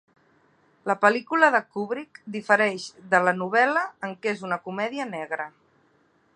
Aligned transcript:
La 0.91 0.95
pel·lícula 1.03 1.49
de 1.55 1.59
Kubrick 1.75 2.17
difereix 2.37 2.87
de 3.13 3.21
la 3.27 3.35
novel·la 3.43 3.87
en 4.09 4.19
que 4.23 4.33
és 4.35 4.45
una 4.49 4.61
comèdia 4.67 5.11
negra. 5.15 5.51